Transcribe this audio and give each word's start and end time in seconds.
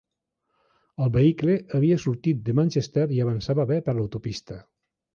El 1.05 1.11
vehicle 1.17 1.59
havia 1.79 1.99
sortit 2.05 2.41
de 2.49 2.57
Manchester 2.63 3.07
i 3.19 3.23
avançava 3.29 3.71
bé 3.75 3.83
per 3.89 3.99
l'autopista. 4.01 4.63